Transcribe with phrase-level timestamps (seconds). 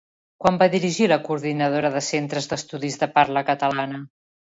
[0.43, 4.01] Quan va dirigir la Coordinadora de Centres d'Estudis de Parla Catalana?